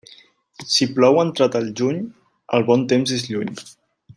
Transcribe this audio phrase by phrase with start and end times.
[0.75, 2.01] Si plou entrat el juny,
[2.59, 3.57] el bon temps és lluny.